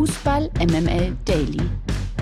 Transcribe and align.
Fußball 0.00 0.50
MML 0.58 1.14
Daily. 1.26 1.60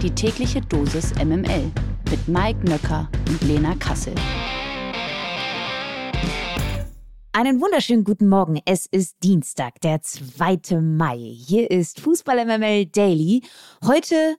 Die 0.02 0.10
tägliche 0.10 0.60
Dosis 0.60 1.14
MML 1.14 1.70
mit 2.10 2.26
Mike 2.26 2.68
Nöcker 2.68 3.08
und 3.28 3.40
Lena 3.42 3.76
Kassel. 3.76 4.16
Einen 7.30 7.60
wunderschönen 7.60 8.02
guten 8.02 8.28
Morgen. 8.28 8.58
Es 8.64 8.86
ist 8.86 9.22
Dienstag, 9.22 9.80
der 9.82 10.02
2. 10.02 10.80
Mai. 10.80 11.18
Hier 11.18 11.70
ist 11.70 12.00
Fußball 12.00 12.44
MML 12.44 12.86
Daily. 12.86 13.44
Heute 13.86 14.36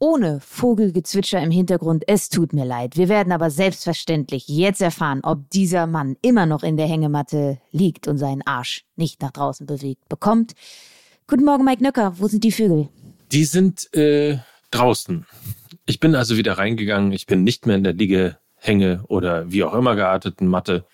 ohne 0.00 0.40
Vogelgezwitscher 0.40 1.40
im 1.40 1.52
Hintergrund. 1.52 2.02
Es 2.08 2.28
tut 2.28 2.52
mir 2.52 2.64
leid. 2.64 2.96
Wir 2.96 3.08
werden 3.08 3.32
aber 3.32 3.50
selbstverständlich 3.50 4.48
jetzt 4.48 4.82
erfahren, 4.82 5.20
ob 5.22 5.48
dieser 5.50 5.86
Mann 5.86 6.16
immer 6.22 6.46
noch 6.46 6.64
in 6.64 6.76
der 6.76 6.88
Hängematte 6.88 7.60
liegt 7.70 8.08
und 8.08 8.18
seinen 8.18 8.42
Arsch 8.42 8.84
nicht 8.96 9.22
nach 9.22 9.30
draußen 9.30 9.64
bewegt 9.64 10.08
bekommt. 10.08 10.54
Guten 11.30 11.44
Morgen, 11.44 11.64
Mike 11.64 11.80
Nöcker. 11.80 12.18
Wo 12.18 12.26
sind 12.26 12.42
die 12.42 12.50
Vögel? 12.50 12.88
Die 13.30 13.44
sind 13.44 13.94
äh, 13.94 14.38
draußen. 14.72 15.26
Ich 15.86 16.00
bin 16.00 16.16
also 16.16 16.36
wieder 16.36 16.58
reingegangen. 16.58 17.12
Ich 17.12 17.26
bin 17.26 17.44
nicht 17.44 17.66
mehr 17.66 17.76
in 17.76 17.84
der 17.84 17.92
Liege, 17.92 18.38
Hänge 18.56 19.04
oder 19.06 19.48
wie 19.52 19.62
auch 19.62 19.74
immer 19.74 19.94
gearteten 19.94 20.48
Matte. 20.48 20.84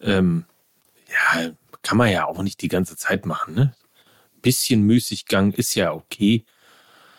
Ähm, 0.00 0.44
ja, 1.08 1.52
kann 1.82 1.98
man 1.98 2.10
ja 2.10 2.26
auch 2.26 2.42
nicht 2.42 2.62
die 2.62 2.68
ganze 2.68 2.96
Zeit 2.96 3.26
machen. 3.26 3.54
Ne? 3.54 3.74
Bisschen 4.42 4.82
Müßiggang 4.82 5.52
ist 5.52 5.76
ja 5.76 5.92
okay. 5.92 6.44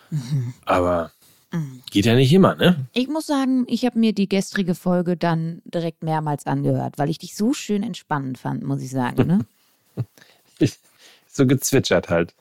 Mhm. 0.09 0.53
Aber 0.65 1.13
mhm. 1.53 1.81
geht 1.89 2.05
ja 2.05 2.15
nicht 2.15 2.33
immer, 2.33 2.55
ne? 2.55 2.85
Ich 2.91 3.07
muss 3.07 3.27
sagen, 3.27 3.63
ich 3.69 3.85
habe 3.85 3.97
mir 3.97 4.11
die 4.11 4.27
gestrige 4.27 4.75
Folge 4.75 5.15
dann 5.15 5.61
direkt 5.63 6.03
mehrmals 6.03 6.45
angehört, 6.45 6.97
weil 6.97 7.09
ich 7.09 7.17
dich 7.17 7.33
so 7.33 7.53
schön 7.53 7.81
entspannend 7.81 8.37
fand, 8.37 8.63
muss 8.63 8.81
ich 8.81 8.91
sagen. 8.91 9.25
Ne? 9.25 9.45
so 11.29 11.47
gezwitschert 11.47 12.09
halt. 12.09 12.35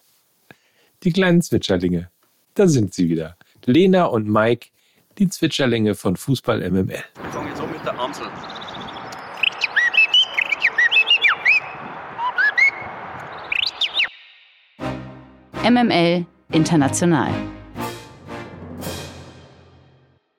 Die 1.07 1.13
kleinen 1.13 1.41
Zwitscherlinge. 1.41 2.11
Da 2.55 2.67
sind 2.67 2.93
sie 2.93 3.09
wieder. 3.09 3.37
Lena 3.65 4.07
und 4.07 4.29
Mike, 4.29 4.71
die 5.19 5.29
Zwitscherlinge 5.29 5.95
von 5.95 6.17
Fußball 6.17 6.69
MML. 6.69 6.89
Wir 6.89 7.31
fangen 7.31 7.49
jetzt 7.49 7.61
an 7.61 7.71
mit 7.71 7.85
der 7.85 7.97
Amsel. 7.97 8.27
MML 15.63 16.27
International. 16.51 17.31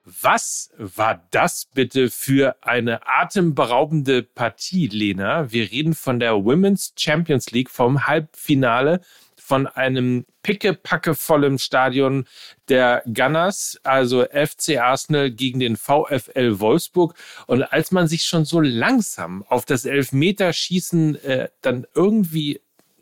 Was 0.04 0.72
war 0.78 1.26
das 1.32 1.70
bitte 1.74 2.10
für 2.10 2.58
eine 2.62 3.08
atemberaubende 3.08 4.22
Partie, 4.22 4.88
Lena? 4.88 5.50
Wir 5.50 5.72
reden 5.72 5.94
von 5.94 6.20
der 6.20 6.34
Women's 6.34 6.94
Champions 6.98 7.52
League 7.52 7.70
vom 7.70 8.06
Halbfinale 8.06 9.00
von 9.48 9.66
einem 9.66 10.26
pickepackevollen 10.44 11.58
Stadion 11.58 12.26
der 12.68 13.02
Gunners, 13.06 13.80
also 13.84 14.26
FC 14.26 14.78
Arsenal 14.78 15.32
gegen 15.32 15.62
den 15.62 15.78
VfL 15.78 16.60
Wolfsburg. 16.60 17.14
Und 17.46 17.64
als 17.64 17.92
man 17.92 18.10
sich 18.10 18.26
schon 18.26 18.44
so 18.44 18.60
langsam 18.60 19.44
auf 19.48 19.64
das 19.64 19.86
Elfmeterschießen 19.86 21.24
äh, 21.24 21.48
dann 21.62 21.88
irgendwie 21.96 22.60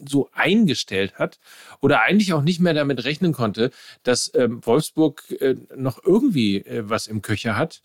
so 0.07 0.29
eingestellt 0.33 1.16
hat 1.17 1.39
oder 1.81 2.01
eigentlich 2.01 2.33
auch 2.33 2.43
nicht 2.43 2.59
mehr 2.59 2.75
damit 2.75 3.05
rechnen 3.05 3.33
konnte, 3.33 3.71
dass 4.03 4.31
ähm, 4.35 4.63
Wolfsburg 4.63 5.23
äh, 5.39 5.55
noch 5.75 6.03
irgendwie 6.03 6.57
äh, 6.57 6.83
was 6.88 7.07
im 7.07 7.23
Köcher 7.23 7.57
hat, 7.57 7.81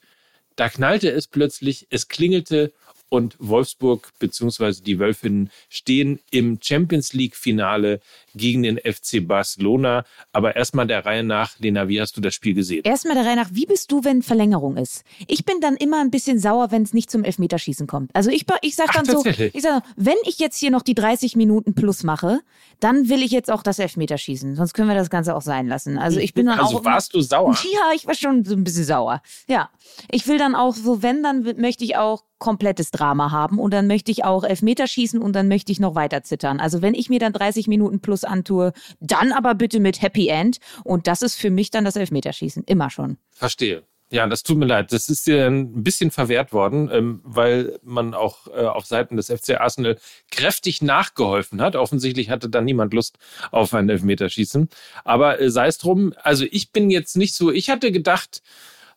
da 0.57 0.69
knallte 0.69 1.11
es 1.11 1.29
plötzlich, 1.29 1.87
es 1.89 2.09
klingelte 2.09 2.75
und 3.11 3.37
Wolfsburg 3.39 4.09
bzw. 4.19 4.81
die 4.83 4.99
Wölfinnen 4.99 5.51
stehen 5.69 6.21
im 6.31 6.59
Champions 6.63 7.13
League 7.13 7.37
Finale 7.37 8.01
gegen 8.35 8.63
den 8.63 8.79
FC 8.79 9.27
Barcelona. 9.27 10.05
Aber 10.33 10.57
erstmal 10.57 10.87
der 10.87 11.05
Reihe 11.05 11.25
nach, 11.25 11.59
Lena, 11.59 11.89
wie 11.89 12.01
hast 12.01 12.17
du 12.17 12.21
das 12.21 12.35
Spiel 12.35 12.55
gesehen? 12.55 12.83
Erstmal 12.85 13.17
der 13.17 13.27
Reihe 13.27 13.37
nach, 13.37 13.51
wie 13.53 13.67
bist 13.67 13.93
du, 13.93 14.05
wenn 14.05 14.23
Verlängerung 14.23 14.77
ist? 14.77 15.05
Ich 15.27 15.45
bin 15.45 15.61
dann 15.61 15.77
immer 15.77 16.01
ein 16.01 16.11
bisschen 16.11 16.39
sauer, 16.39 16.71
wenn 16.71 16.83
es 16.83 16.95
nicht 16.95 17.11
zum 17.11 17.25
Elfmeterschießen 17.25 17.87
kommt. 17.87 18.15
Also 18.15 18.31
ich, 18.31 18.47
ich 18.63 18.77
sag 18.77 18.93
dann 18.93 19.05
Ach, 19.09 19.13
so, 19.13 19.25
ich 19.27 19.63
sag, 19.63 19.83
wenn 19.97 20.17
ich 20.25 20.39
jetzt 20.39 20.57
hier 20.57 20.71
noch 20.71 20.83
die 20.83 20.95
30 20.95 21.35
Minuten 21.37 21.75
plus 21.75 22.05
mache, 22.05 22.41
dann 22.79 23.09
will 23.09 23.23
ich 23.23 23.33
jetzt 23.33 23.51
auch 23.51 23.65
das 23.65 23.81
Elfmeterschießen. 23.81 24.55
Sonst 24.55 24.73
können 24.73 24.89
wir 24.89 24.95
das 24.95 25.11
Ganze 25.11 25.35
auch 25.35 25.43
sein 25.43 25.67
lassen. 25.67 25.99
Also 25.99 26.21
ich 26.21 26.33
bin 26.33 26.47
dann 26.47 26.61
also 26.61 26.79
auch. 26.79 26.85
warst 26.85 27.15
du 27.15 27.21
sauer? 27.21 27.57
Ja, 27.71 27.93
ich 27.95 28.07
war 28.07 28.15
schon 28.15 28.45
so 28.45 28.55
ein 28.55 28.65
bisschen 28.65 28.85
sauer. 28.85 29.23
Ja. 29.47 29.71
Ich 30.11 30.27
will 30.27 30.39
dann 30.39 30.55
auch 30.55 30.75
so, 30.75 31.03
wenn, 31.03 31.23
dann 31.23 31.43
möchte 31.57 31.85
ich 31.85 31.97
auch 31.97 32.25
komplettes 32.41 32.91
Drama 32.91 33.31
haben 33.31 33.61
und 33.61 33.73
dann 33.73 33.87
möchte 33.87 34.11
ich 34.11 34.25
auch 34.25 34.43
Elfmeterschießen 34.43 35.23
und 35.23 35.37
dann 35.37 35.47
möchte 35.47 35.71
ich 35.71 35.79
noch 35.79 35.95
weiter 35.95 36.25
zittern. 36.25 36.59
Also 36.59 36.83
wenn 36.83 36.95
ich 36.95 37.09
mir 37.09 37.21
dann 37.21 37.33
30 37.33 37.69
Minuten 37.69 38.01
plus 38.01 38.25
antue, 38.25 38.73
dann 38.99 39.31
aber 39.31 39.55
bitte 39.55 39.79
mit 39.79 40.03
Happy 40.03 40.27
End. 40.27 40.59
Und 40.83 41.07
das 41.07 41.23
ist 41.23 41.37
für 41.37 41.51
mich 41.51 41.71
dann 41.71 41.85
das 41.85 41.95
Elfmeterschießen. 41.95 42.65
Immer 42.65 42.91
schon. 42.91 43.19
Verstehe. 43.31 43.85
Ja, 44.13 44.27
das 44.27 44.43
tut 44.43 44.59
mir 44.59 44.67
leid. 44.67 44.93
Das 44.93 45.09
ist 45.09 45.29
dir 45.29 45.47
ein 45.47 45.85
bisschen 45.85 46.11
verwehrt 46.11 46.53
worden, 46.53 46.91
ähm, 46.93 47.21
weil 47.23 47.79
man 47.85 48.13
auch 48.13 48.49
äh, 48.49 48.67
auf 48.67 48.85
Seiten 48.85 49.17
des 49.17 49.29
FC 49.29 49.61
Arsenal 49.61 49.99
kräftig 50.33 50.83
nachgeholfen 50.83 51.63
hat. 51.63 51.77
Offensichtlich 51.77 52.29
hatte 52.29 52.49
da 52.49 52.61
niemand 52.61 52.93
Lust 52.93 53.19
auf 53.53 53.73
ein 53.73 53.89
Elfmeterschießen. 53.89 54.69
Aber 55.05 55.41
äh, 55.41 55.49
sei 55.49 55.69
es 55.69 55.79
drum, 55.79 56.13
also 56.25 56.45
ich 56.51 56.73
bin 56.73 56.91
jetzt 56.91 57.17
nicht 57.17 57.37
so, 57.37 57.53
ich 57.53 57.71
hatte 57.71 57.93
gedacht, 57.93 58.43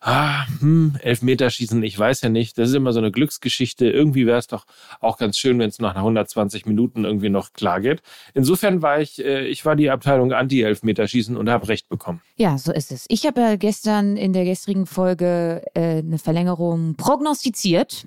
ah, 0.04 0.46
hm, 0.60 0.96
Elfmeterschießen, 1.00 1.82
ich 1.82 1.98
weiß 1.98 2.20
ja 2.20 2.28
nicht. 2.28 2.58
Das 2.58 2.68
ist 2.68 2.74
immer 2.74 2.92
so 2.92 2.98
eine 2.98 3.10
Glücksgeschichte. 3.10 3.88
Irgendwie 3.90 4.26
wäre 4.26 4.38
es 4.38 4.46
doch 4.46 4.66
auch 5.00 5.16
ganz 5.16 5.38
schön, 5.38 5.58
wenn 5.58 5.70
es 5.70 5.78
nach 5.78 5.96
120 5.96 6.66
Minuten 6.66 7.04
irgendwie 7.04 7.30
noch 7.30 7.52
klar 7.54 7.80
geht. 7.80 8.02
Insofern 8.34 8.82
war 8.82 9.00
ich, 9.00 9.24
äh, 9.24 9.46
ich 9.46 9.64
war 9.64 9.76
die 9.76 9.90
Abteilung 9.90 10.32
Anti-Elfmeterschießen 10.32 11.36
und 11.36 11.48
habe 11.48 11.68
recht 11.68 11.88
bekommen. 11.88 12.20
Ja, 12.36 12.58
so 12.58 12.72
ist 12.72 12.92
es. 12.92 13.06
Ich 13.08 13.26
habe 13.26 13.40
ja 13.40 13.56
gestern 13.56 14.16
in 14.16 14.32
der 14.32 14.44
gestrigen 14.44 14.86
Folge 14.86 15.64
äh, 15.74 15.98
eine 15.98 16.18
Verlängerung 16.18 16.94
prognostiziert. 16.96 18.06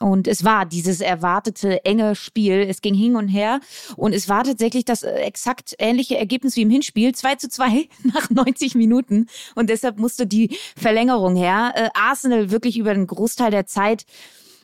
Und 0.00 0.26
es 0.26 0.44
war 0.44 0.66
dieses 0.66 1.00
erwartete 1.00 1.84
enge 1.84 2.14
Spiel. 2.16 2.66
Es 2.68 2.82
ging 2.82 2.94
hin 2.94 3.16
und 3.16 3.28
her. 3.28 3.60
Und 3.96 4.12
es 4.12 4.28
war 4.28 4.44
tatsächlich 4.44 4.84
das 4.84 5.02
äh, 5.02 5.12
exakt 5.16 5.74
ähnliche 5.78 6.18
Ergebnis 6.18 6.56
wie 6.56 6.62
im 6.62 6.70
Hinspiel. 6.70 7.14
2 7.14 7.36
zu 7.36 7.48
2 7.48 7.88
nach 8.02 8.30
90 8.30 8.74
Minuten. 8.74 9.26
Und 9.54 9.70
deshalb 9.70 9.98
musste 9.98 10.26
die 10.26 10.56
Verlängerung 10.76 11.36
her. 11.36 11.72
Äh, 11.76 11.88
Arsenal 11.94 12.50
wirklich 12.50 12.76
über 12.78 12.94
den 12.94 13.06
Großteil 13.06 13.50
der 13.50 13.66
Zeit 13.66 14.04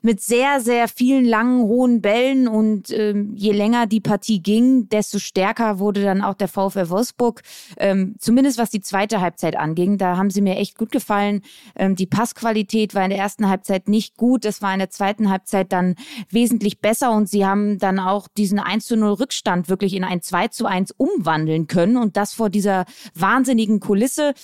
mit 0.03 0.21
sehr, 0.21 0.61
sehr 0.61 0.89
vielen 0.89 1.25
langen, 1.25 1.63
hohen 1.63 2.01
Bällen. 2.01 2.49
Und 2.49 2.91
ähm, 2.91 3.35
je 3.37 3.53
länger 3.53 3.87
die 3.87 4.01
Partie 4.01 4.43
ging, 4.43 4.89
desto 4.89 5.19
stärker 5.19 5.79
wurde 5.79 6.03
dann 6.03 6.23
auch 6.23 6.35
der 6.35 6.49
VfL 6.49 6.89
Wolfsburg. 6.89 7.43
Ähm, 7.77 8.15
zumindest 8.19 8.59
was 8.59 8.71
die 8.71 8.81
zweite 8.81 9.21
Halbzeit 9.21 9.57
anging. 9.57 9.99
Da 9.99 10.17
haben 10.17 10.31
sie 10.31 10.41
mir 10.41 10.57
echt 10.57 10.79
gut 10.79 10.91
gefallen. 10.91 11.43
Ähm, 11.77 11.97
die 11.97 12.07
Passqualität 12.07 12.95
war 12.95 13.05
in 13.05 13.11
der 13.11 13.19
ersten 13.19 13.49
Halbzeit 13.49 13.89
nicht 13.89 14.17
gut. 14.17 14.45
Das 14.45 14.63
war 14.63 14.73
in 14.73 14.79
der 14.79 14.91
zweiten 14.91 15.31
Halbzeit 15.31 15.73
dann 15.73 15.95
wesentlich 16.31 16.81
besser. 16.81 17.13
Und 17.13 17.29
sie 17.29 17.45
haben 17.45 17.79
dann 17.79 17.99
auch 17.99 18.29
diesen 18.29 18.59
1 18.59 18.87
zu 18.87 18.97
0 18.97 19.13
Rückstand 19.13 19.69
wirklich 19.69 19.95
in 19.95 20.05
ein 20.05 20.23
2 20.23 20.49
zu 20.49 20.67
1 20.67 20.93
umwandeln 20.97 21.67
können. 21.67 21.97
Und 21.97 22.17
das 22.17 22.33
vor 22.33 22.51
dieser 22.51 22.85
wahnsinnigen 23.15 23.81
Kulisse 23.81 24.35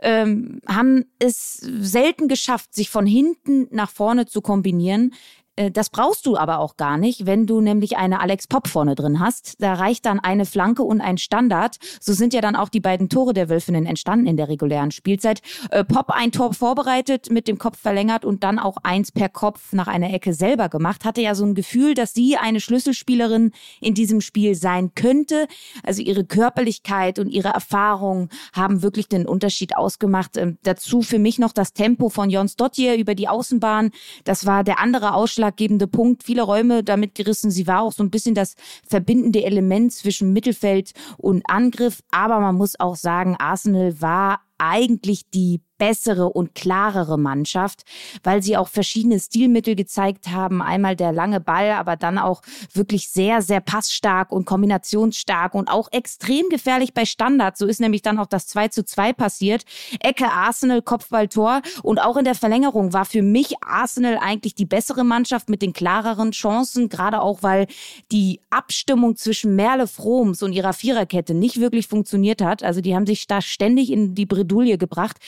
ähm, 0.00 0.60
haben 0.66 1.04
es 1.18 1.54
selten 1.54 2.28
geschafft, 2.28 2.74
sich 2.74 2.90
von 2.90 3.06
hinten 3.06 3.68
nach 3.70 3.90
vorne 3.90 4.26
zu 4.26 4.40
kombinieren. 4.40 5.14
Äh, 5.56 5.70
das 5.70 5.90
brauchst 5.90 6.26
du 6.26 6.36
aber 6.36 6.58
auch 6.58 6.76
gar 6.76 6.98
nicht, 6.98 7.26
wenn 7.26 7.46
du 7.46 7.60
nämlich 7.60 7.96
eine 7.96 8.20
Alex 8.20 8.46
Pop 8.46 8.68
vorne 8.68 8.94
drin 8.94 9.20
hast. 9.20 9.60
Da 9.60 9.74
reicht 9.74 10.06
dann 10.06 10.20
eine 10.20 10.46
Flanke 10.46 10.82
und 10.82 11.00
ein 11.00 11.18
Standard. 11.18 11.76
So 12.00 12.12
sind 12.12 12.34
ja 12.34 12.40
dann 12.40 12.56
auch 12.56 12.68
die 12.68 12.80
beiden 12.80 13.08
Tore 13.08 13.32
der 13.32 13.48
Wölfinnen 13.48 13.86
entstanden 13.86 14.26
in 14.26 14.36
der 14.36 14.48
regulären 14.48 14.90
Spielzeit. 14.90 15.40
Äh, 15.70 15.84
Pop 15.84 16.10
ein 16.10 16.32
Tor 16.32 16.54
vorbereitet, 16.54 17.30
mit 17.30 17.48
dem 17.48 17.58
Kopf 17.58 17.78
verlängert 17.78 18.24
und 18.24 18.44
dann 18.44 18.58
auch 18.58 18.76
eins 18.82 19.10
per 19.10 19.28
Kopf 19.28 19.72
nach 19.72 19.88
einer 19.88 20.12
Ecke 20.12 20.34
selber 20.34 20.68
gemacht. 20.68 21.04
Hatte 21.04 21.20
ja 21.20 21.34
so 21.34 21.44
ein 21.44 21.54
Gefühl, 21.54 21.94
dass 21.94 22.14
sie 22.14 22.36
eine 22.36 22.60
Schlüsselspielerin 22.60 23.52
in 23.80 23.94
diesem 23.94 24.20
Spiel 24.20 24.54
sein 24.54 24.92
könnte. 24.94 25.48
Also 25.82 26.02
ihre 26.02 26.24
Körperlichkeit 26.24 27.18
und 27.18 27.28
ihre 27.28 27.48
Erfahrung 27.48 28.28
haben 28.52 28.82
wirklich 28.82 29.08
den 29.08 29.26
Unterschied 29.26 29.76
ausgemacht. 29.76 30.36
Ähm, 30.36 30.58
dazu 30.62 31.02
für 31.02 31.18
mich 31.18 31.38
noch 31.38 31.52
das 31.52 31.72
Tempo 31.72 32.08
von 32.08 32.30
Jons 32.30 32.56
Dottier 32.56 32.96
über 32.96 33.14
die 33.14 33.28
Außenbahn. 33.28 33.90
Das 34.24 34.46
war 34.46 34.64
der 34.64 34.80
andere 34.80 35.14
Ausschlag 35.14 35.45
ausschlaggebende 35.46 35.86
Punkt. 35.86 36.24
Viele 36.24 36.42
Räume 36.42 36.82
damit 36.82 37.14
gerissen. 37.14 37.50
Sie 37.50 37.66
war 37.66 37.82
auch 37.82 37.92
so 37.92 38.02
ein 38.02 38.10
bisschen 38.10 38.34
das 38.34 38.54
verbindende 38.86 39.44
Element 39.44 39.92
zwischen 39.92 40.32
Mittelfeld 40.32 40.92
und 41.16 41.42
Angriff. 41.48 42.02
Aber 42.10 42.40
man 42.40 42.56
muss 42.56 42.78
auch 42.78 42.96
sagen, 42.96 43.36
Arsenal 43.38 44.00
war 44.00 44.40
eigentlich 44.58 45.30
die 45.30 45.60
bessere 45.78 46.28
und 46.30 46.54
klarere 46.54 47.18
Mannschaft, 47.18 47.84
weil 48.22 48.42
sie 48.42 48.56
auch 48.56 48.68
verschiedene 48.68 49.18
Stilmittel 49.18 49.74
gezeigt 49.74 50.28
haben. 50.28 50.62
Einmal 50.62 50.96
der 50.96 51.12
lange 51.12 51.40
Ball, 51.40 51.72
aber 51.72 51.96
dann 51.96 52.18
auch 52.18 52.42
wirklich 52.72 53.10
sehr, 53.10 53.42
sehr 53.42 53.60
passstark 53.60 54.32
und 54.32 54.44
kombinationsstark 54.44 55.54
und 55.54 55.68
auch 55.68 55.88
extrem 55.92 56.48
gefährlich 56.48 56.94
bei 56.94 57.04
Standards. 57.04 57.58
So 57.58 57.66
ist 57.66 57.80
nämlich 57.80 58.02
dann 58.02 58.18
auch 58.18 58.26
das 58.26 58.46
2 58.46 58.68
zu 58.68 58.84
2 58.84 59.12
passiert. 59.12 59.64
Ecke 60.00 60.30
Arsenal, 60.30 60.82
Kopfballtor 60.82 61.62
und 61.82 62.00
auch 62.00 62.16
in 62.16 62.24
der 62.24 62.34
Verlängerung 62.34 62.92
war 62.92 63.04
für 63.04 63.22
mich 63.22 63.54
Arsenal 63.62 64.18
eigentlich 64.18 64.54
die 64.54 64.66
bessere 64.66 65.04
Mannschaft 65.04 65.48
mit 65.48 65.62
den 65.62 65.72
klareren 65.72 66.32
Chancen, 66.32 66.88
gerade 66.88 67.20
auch, 67.20 67.42
weil 67.42 67.66
die 68.12 68.40
Abstimmung 68.50 69.16
zwischen 69.16 69.56
Merle 69.56 69.86
Froms 69.86 70.42
und 70.42 70.52
ihrer 70.52 70.72
Viererkette 70.72 71.34
nicht 71.34 71.60
wirklich 71.60 71.88
funktioniert 71.88 72.42
hat. 72.42 72.62
Also 72.62 72.80
die 72.80 72.94
haben 72.94 73.06
sich 73.06 73.26
da 73.26 73.40
ständig 73.40 73.90
in 73.90 74.14
die 74.14 74.26
Bredouille 74.26 74.78
gebracht. 74.78 75.18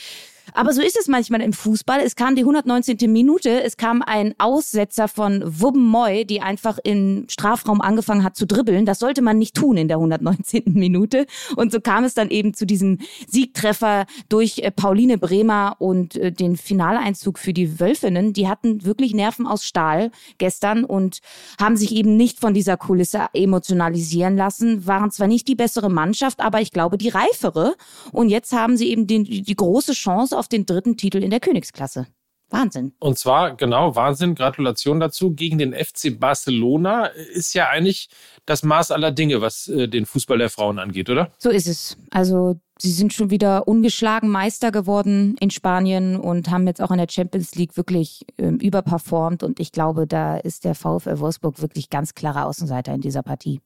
Aber 0.53 0.73
so 0.73 0.81
ist 0.81 0.97
es 0.99 1.07
manchmal 1.07 1.41
im 1.41 1.53
Fußball. 1.53 1.99
Es 2.01 2.15
kam 2.15 2.35
die 2.35 2.41
119. 2.41 2.97
Minute, 3.11 3.63
es 3.63 3.77
kam 3.77 4.01
ein 4.01 4.35
Aussetzer 4.37 5.07
von 5.07 5.43
Wubbenmoy, 5.45 6.25
die 6.25 6.41
einfach 6.41 6.79
im 6.83 7.25
Strafraum 7.29 7.81
angefangen 7.81 8.23
hat 8.23 8.35
zu 8.35 8.45
dribbeln. 8.45 8.85
Das 8.85 8.99
sollte 8.99 9.21
man 9.21 9.37
nicht 9.37 9.55
tun 9.55 9.77
in 9.77 9.87
der 9.87 9.97
119. 9.97 10.63
Minute. 10.67 11.25
Und 11.55 11.71
so 11.71 11.79
kam 11.79 12.03
es 12.03 12.13
dann 12.13 12.29
eben 12.29 12.53
zu 12.53 12.65
diesem 12.65 12.99
Siegtreffer 13.27 14.05
durch 14.29 14.59
äh, 14.59 14.71
Pauline 14.71 15.17
Bremer 15.17 15.75
und 15.79 16.15
äh, 16.15 16.31
den 16.31 16.57
Finaleinzug 16.57 17.39
für 17.39 17.53
die 17.53 17.79
Wölfinnen. 17.79 18.33
Die 18.33 18.47
hatten 18.47 18.85
wirklich 18.85 19.13
Nerven 19.13 19.47
aus 19.47 19.63
Stahl 19.63 20.11
gestern 20.37 20.83
und 20.83 21.19
haben 21.59 21.77
sich 21.77 21.93
eben 21.93 22.17
nicht 22.17 22.39
von 22.39 22.53
dieser 22.53 22.77
Kulisse 22.77 23.27
emotionalisieren 23.33 24.37
lassen, 24.37 24.87
waren 24.87 25.11
zwar 25.11 25.27
nicht 25.27 25.47
die 25.47 25.55
bessere 25.55 25.89
Mannschaft, 25.89 26.39
aber 26.39 26.61
ich 26.61 26.71
glaube 26.71 26.97
die 26.97 27.09
reifere. 27.09 27.75
Und 28.11 28.29
jetzt 28.29 28.53
haben 28.53 28.77
sie 28.77 28.89
eben 28.89 29.07
den, 29.07 29.23
die 29.23 29.55
große 29.55 29.93
Chance 29.93 30.37
auf 30.39 30.47
den 30.47 30.65
dritten 30.65 30.97
Titel 30.97 31.21
in 31.21 31.29
der 31.29 31.39
Königsklasse. 31.39 32.07
Wahnsinn. 32.51 32.93
Und 32.99 33.17
zwar, 33.17 33.55
genau, 33.55 33.95
Wahnsinn, 33.95 34.35
Gratulation 34.35 34.99
dazu. 34.99 35.31
Gegen 35.33 35.57
den 35.57 35.73
FC 35.73 36.19
Barcelona 36.19 37.05
ist 37.05 37.53
ja 37.53 37.69
eigentlich 37.69 38.09
das 38.45 38.63
Maß 38.63 38.91
aller 38.91 39.11
Dinge, 39.11 39.41
was 39.41 39.67
äh, 39.67 39.87
den 39.87 40.05
Fußball 40.05 40.37
der 40.37 40.49
Frauen 40.49 40.79
angeht, 40.79 41.09
oder? 41.09 41.31
So 41.37 41.49
ist 41.49 41.67
es. 41.67 41.97
Also, 42.09 42.59
sie 42.79 42.91
sind 42.91 43.13
schon 43.13 43.29
wieder 43.29 43.67
ungeschlagen 43.67 44.29
Meister 44.29 44.71
geworden 44.71 45.35
in 45.39 45.51
Spanien 45.51 46.15
und 46.15 46.49
haben 46.49 46.65
jetzt 46.65 46.81
auch 46.81 46.91
in 46.91 46.97
der 46.97 47.07
Champions 47.09 47.53
League 47.55 47.77
wirklich 47.77 48.25
ähm, 48.37 48.57
überperformt. 48.57 49.43
Und 49.43 49.59
ich 49.59 49.71
glaube, 49.71 50.07
da 50.07 50.37
ist 50.37 50.65
der 50.65 50.73
VfL 50.73 51.19
Wolfsburg 51.19 51.61
wirklich 51.61 51.89
ganz 51.89 52.15
klarer 52.15 52.47
Außenseiter 52.47 52.93
in 52.93 53.01
dieser 53.01 53.21
Partie. 53.21 53.61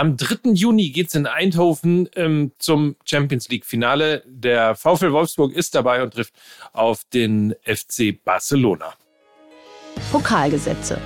Am 0.00 0.16
3. 0.16 0.52
Juni 0.54 0.88
geht 0.88 1.08
es 1.08 1.14
in 1.14 1.26
Eindhoven 1.26 2.08
ähm, 2.16 2.52
zum 2.58 2.96
Champions 3.04 3.50
League-Finale. 3.50 4.22
Der 4.24 4.74
VfL 4.74 5.12
Wolfsburg 5.12 5.52
ist 5.52 5.74
dabei 5.74 6.02
und 6.02 6.14
trifft 6.14 6.32
auf 6.72 7.04
den 7.12 7.54
FC 7.66 8.14
Barcelona. 8.24 8.94
Pokalgesetze 10.10 10.98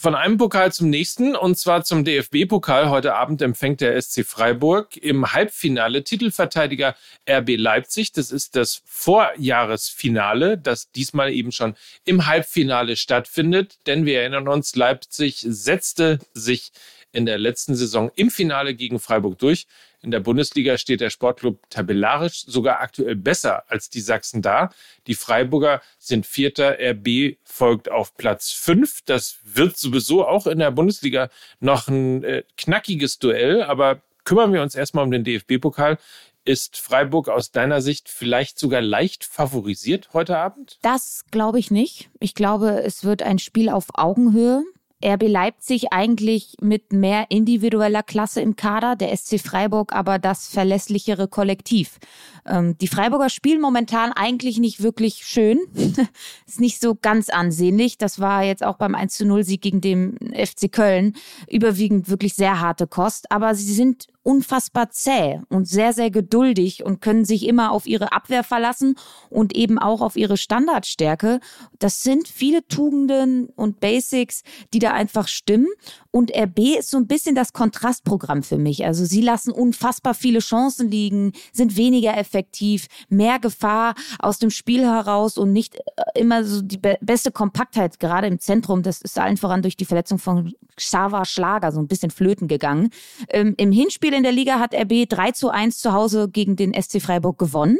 von 0.00 0.14
einem 0.14 0.38
Pokal 0.38 0.72
zum 0.72 0.88
nächsten 0.88 1.36
und 1.36 1.58
zwar 1.58 1.84
zum 1.84 2.06
DFB-Pokal. 2.06 2.88
Heute 2.88 3.16
Abend 3.16 3.42
empfängt 3.42 3.82
der 3.82 4.00
SC 4.00 4.24
Freiburg 4.24 4.96
im 4.96 5.34
Halbfinale 5.34 6.04
Titelverteidiger 6.04 6.96
RB 7.28 7.56
Leipzig. 7.58 8.12
Das 8.12 8.32
ist 8.32 8.56
das 8.56 8.80
Vorjahresfinale, 8.86 10.56
das 10.56 10.90
diesmal 10.90 11.30
eben 11.30 11.52
schon 11.52 11.76
im 12.06 12.24
Halbfinale 12.24 12.96
stattfindet. 12.96 13.76
Denn 13.86 14.06
wir 14.06 14.20
erinnern 14.20 14.48
uns, 14.48 14.74
Leipzig 14.74 15.44
setzte 15.46 16.18
sich 16.32 16.72
in 17.12 17.26
der 17.26 17.36
letzten 17.36 17.74
Saison 17.74 18.10
im 18.16 18.30
Finale 18.30 18.74
gegen 18.74 19.00
Freiburg 19.00 19.38
durch. 19.38 19.66
In 20.02 20.10
der 20.10 20.20
Bundesliga 20.20 20.78
steht 20.78 21.00
der 21.00 21.10
Sportclub 21.10 21.68
tabellarisch 21.68 22.44
sogar 22.46 22.80
aktuell 22.80 23.16
besser 23.16 23.64
als 23.70 23.90
die 23.90 24.00
Sachsen 24.00 24.40
da. 24.40 24.70
Die 25.06 25.14
Freiburger 25.14 25.82
sind 25.98 26.26
Vierter, 26.26 26.78
RB 26.80 27.36
folgt 27.44 27.90
auf 27.90 28.16
Platz 28.16 28.50
fünf. 28.50 29.00
Das 29.04 29.38
wird 29.44 29.76
sowieso 29.76 30.26
auch 30.26 30.46
in 30.46 30.58
der 30.58 30.70
Bundesliga 30.70 31.28
noch 31.60 31.88
ein 31.88 32.24
äh, 32.24 32.44
knackiges 32.56 33.18
Duell, 33.18 33.62
aber 33.62 34.00
kümmern 34.24 34.52
wir 34.52 34.62
uns 34.62 34.74
erstmal 34.74 35.04
um 35.04 35.10
den 35.10 35.24
DFB-Pokal. 35.24 35.98
Ist 36.46 36.78
Freiburg 36.78 37.28
aus 37.28 37.50
deiner 37.50 37.82
Sicht 37.82 38.08
vielleicht 38.08 38.58
sogar 38.58 38.80
leicht 38.80 39.24
favorisiert 39.24 40.08
heute 40.14 40.38
Abend? 40.38 40.78
Das 40.80 41.24
glaube 41.30 41.58
ich 41.58 41.70
nicht. 41.70 42.08
Ich 42.18 42.34
glaube, 42.34 42.82
es 42.82 43.04
wird 43.04 43.22
ein 43.22 43.38
Spiel 43.38 43.68
auf 43.68 43.88
Augenhöhe. 43.92 44.64
RB 45.04 45.28
Leipzig 45.28 45.92
eigentlich 45.92 46.56
mit 46.60 46.92
mehr 46.92 47.26
individueller 47.30 48.02
Klasse 48.02 48.40
im 48.40 48.56
Kader, 48.56 48.96
der 48.96 49.16
SC 49.16 49.40
Freiburg 49.40 49.92
aber 49.92 50.18
das 50.18 50.48
verlässlichere 50.48 51.28
Kollektiv. 51.28 51.98
Ähm, 52.46 52.76
die 52.78 52.88
Freiburger 52.88 53.30
spielen 53.30 53.60
momentan 53.60 54.12
eigentlich 54.12 54.58
nicht 54.58 54.82
wirklich 54.82 55.24
schön. 55.24 55.58
Ist 56.46 56.60
nicht 56.60 56.80
so 56.80 56.94
ganz 56.94 57.28
ansehnlich. 57.28 57.98
Das 57.98 58.20
war 58.20 58.42
jetzt 58.42 58.64
auch 58.64 58.76
beim 58.76 58.94
1 58.94 59.16
zu 59.16 59.24
0 59.24 59.44
Sieg 59.44 59.62
gegen 59.62 59.80
den 59.80 60.16
FC 60.34 60.70
Köln 60.70 61.14
überwiegend 61.48 62.08
wirklich 62.08 62.34
sehr 62.34 62.60
harte 62.60 62.86
Kost. 62.86 63.30
Aber 63.30 63.54
sie 63.54 63.72
sind 63.72 64.08
unfassbar 64.22 64.90
zäh 64.90 65.40
und 65.48 65.66
sehr, 65.66 65.92
sehr 65.92 66.10
geduldig 66.10 66.84
und 66.84 67.00
können 67.00 67.24
sich 67.24 67.46
immer 67.46 67.72
auf 67.72 67.86
ihre 67.86 68.12
Abwehr 68.12 68.44
verlassen 68.44 68.96
und 69.30 69.56
eben 69.56 69.78
auch 69.78 70.02
auf 70.02 70.16
ihre 70.16 70.36
Standardstärke. 70.36 71.40
Das 71.78 72.02
sind 72.02 72.28
viele 72.28 72.66
Tugenden 72.66 73.46
und 73.56 73.80
Basics, 73.80 74.42
die 74.74 74.78
da 74.78 74.92
einfach 74.92 75.26
stimmen. 75.26 75.68
Und 76.10 76.32
RB 76.36 76.78
ist 76.78 76.90
so 76.90 76.98
ein 76.98 77.06
bisschen 77.06 77.34
das 77.34 77.52
Kontrastprogramm 77.52 78.42
für 78.42 78.58
mich. 78.58 78.84
Also 78.84 79.04
sie 79.04 79.22
lassen 79.22 79.52
unfassbar 79.52 80.14
viele 80.14 80.40
Chancen 80.40 80.90
liegen, 80.90 81.32
sind 81.52 81.76
weniger 81.76 82.16
effektiv, 82.16 82.88
mehr 83.08 83.38
Gefahr 83.38 83.94
aus 84.18 84.38
dem 84.38 84.50
Spiel 84.50 84.84
heraus 84.84 85.38
und 85.38 85.52
nicht 85.52 85.76
äh, 85.76 85.80
immer 86.14 86.44
so 86.44 86.62
die 86.62 86.80
beste 87.00 87.30
Kompaktheit, 87.30 88.00
gerade 88.00 88.26
im 88.26 88.38
Zentrum. 88.38 88.82
Das 88.82 89.00
ist 89.00 89.18
allen 89.18 89.36
voran 89.36 89.62
durch 89.62 89.76
die 89.76 89.84
Verletzung 89.84 90.18
von 90.18 90.52
Xaver 90.80 91.24
Schlager 91.24 91.72
so 91.72 91.80
ein 91.80 91.86
bisschen 91.86 92.10
flöten 92.10 92.48
gegangen. 92.48 92.90
Ähm, 93.28 93.54
Im 93.56 93.72
Hinspiel 93.72 94.14
in 94.14 94.22
der 94.22 94.32
Liga 94.32 94.58
hat 94.58 94.74
RB 94.74 95.08
3 95.08 95.32
zu 95.32 95.50
1 95.50 95.78
zu 95.78 95.92
Hause 95.92 96.28
gegen 96.28 96.56
den 96.56 96.74
SC 96.74 97.00
Freiburg 97.00 97.38
gewonnen. 97.38 97.78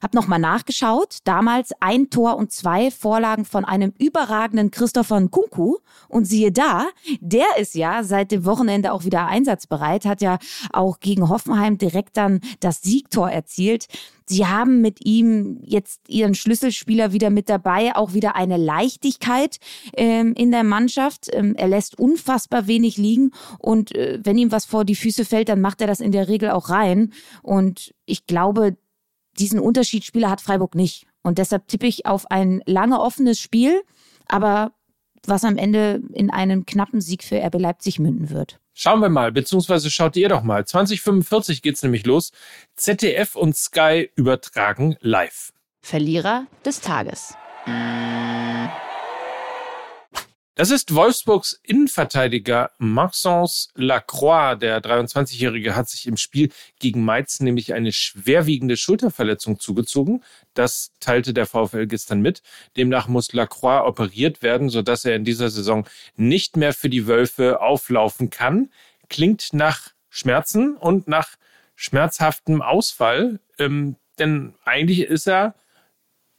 Hab 0.00 0.14
nochmal 0.14 0.38
nachgeschaut. 0.38 1.18
Damals 1.24 1.72
ein 1.80 2.10
Tor 2.10 2.36
und 2.36 2.52
zwei 2.52 2.90
Vorlagen 2.90 3.44
von 3.44 3.64
einem 3.64 3.92
überragenden 3.98 4.70
Christopher 4.70 5.20
Nkunku. 5.20 5.76
Und 6.08 6.24
siehe 6.24 6.52
da, 6.52 6.86
der 7.20 7.46
ist 7.58 7.74
ja 7.74 8.02
seit 8.02 8.32
dem 8.32 8.44
Wochenende 8.44 8.92
auch 8.92 9.04
wieder 9.04 9.26
einsatzbereit, 9.26 10.04
hat 10.04 10.22
ja 10.22 10.38
auch 10.72 11.00
gegen 11.00 11.28
Hoffenheim 11.28 11.78
direkt 11.78 12.16
dann 12.16 12.40
das 12.60 12.82
Siegtor 12.82 13.30
erzielt. 13.30 13.86
Sie 14.30 14.46
haben 14.46 14.80
mit 14.80 15.04
ihm 15.04 15.58
jetzt 15.64 16.08
ihren 16.08 16.36
Schlüsselspieler 16.36 17.12
wieder 17.12 17.30
mit 17.30 17.48
dabei, 17.48 17.96
auch 17.96 18.14
wieder 18.14 18.36
eine 18.36 18.58
Leichtigkeit 18.58 19.58
ähm, 19.92 20.34
in 20.34 20.52
der 20.52 20.62
Mannschaft. 20.62 21.26
Ähm, 21.32 21.56
er 21.56 21.66
lässt 21.66 21.98
unfassbar 21.98 22.68
wenig 22.68 22.96
liegen 22.96 23.32
und 23.58 23.92
äh, 23.92 24.20
wenn 24.22 24.38
ihm 24.38 24.52
was 24.52 24.66
vor 24.66 24.84
die 24.84 24.94
Füße 24.94 25.24
fällt, 25.24 25.48
dann 25.48 25.60
macht 25.60 25.80
er 25.80 25.88
das 25.88 25.98
in 25.98 26.12
der 26.12 26.28
Regel 26.28 26.50
auch 26.50 26.70
rein. 26.70 27.12
Und 27.42 27.92
ich 28.06 28.26
glaube, 28.26 28.76
diesen 29.40 29.58
Unterschiedsspieler 29.58 30.30
hat 30.30 30.40
Freiburg 30.40 30.74
nicht. 30.74 31.06
Und 31.22 31.38
deshalb 31.38 31.66
tippe 31.68 31.86
ich 31.86 32.06
auf 32.06 32.30
ein 32.30 32.62
lange 32.66 33.00
offenes 33.00 33.40
Spiel, 33.40 33.82
aber 34.26 34.72
was 35.26 35.44
am 35.44 35.56
Ende 35.56 36.02
in 36.12 36.30
einen 36.30 36.64
knappen 36.66 37.00
Sieg 37.00 37.24
für 37.24 37.36
RB 37.42 37.60
Leipzig 37.60 37.98
münden 37.98 38.30
wird. 38.30 38.58
Schauen 38.72 39.00
wir 39.00 39.10
mal, 39.10 39.32
beziehungsweise 39.32 39.90
schaut 39.90 40.16
ihr 40.16 40.28
doch 40.28 40.42
mal. 40.42 40.64
2045 40.64 41.60
geht's 41.60 41.82
nämlich 41.82 42.06
los. 42.06 42.32
ZDF 42.76 43.36
und 43.36 43.54
Sky 43.56 44.10
übertragen 44.14 44.96
live. 45.00 45.52
Verlierer 45.82 46.46
des 46.64 46.80
Tages. 46.80 47.34
Das 50.56 50.70
ist 50.70 50.94
Wolfsburgs 50.94 51.58
Innenverteidiger 51.62 52.72
Maxence 52.78 53.68
Lacroix. 53.76 54.58
Der 54.58 54.82
23-Jährige 54.82 55.76
hat 55.76 55.88
sich 55.88 56.06
im 56.06 56.16
Spiel 56.16 56.50
gegen 56.80 57.04
Mainz 57.04 57.38
nämlich 57.40 57.72
eine 57.72 57.92
schwerwiegende 57.92 58.76
Schulterverletzung 58.76 59.60
zugezogen. 59.60 60.24
Das 60.54 60.92
teilte 60.98 61.32
der 61.32 61.46
VfL 61.46 61.86
gestern 61.86 62.20
mit. 62.20 62.42
Demnach 62.76 63.06
muss 63.06 63.32
Lacroix 63.32 63.86
operiert 63.86 64.42
werden, 64.42 64.70
sodass 64.70 65.04
er 65.04 65.14
in 65.14 65.24
dieser 65.24 65.50
Saison 65.50 65.86
nicht 66.16 66.56
mehr 66.56 66.74
für 66.74 66.90
die 66.90 67.06
Wölfe 67.06 67.60
auflaufen 67.62 68.28
kann. 68.28 68.70
Klingt 69.08 69.52
nach 69.52 69.92
Schmerzen 70.08 70.76
und 70.76 71.06
nach 71.06 71.36
schmerzhaftem 71.76 72.60
Ausfall. 72.60 73.38
Ähm, 73.58 73.96
denn 74.18 74.54
eigentlich 74.64 75.02
ist 75.02 75.28
er 75.28 75.54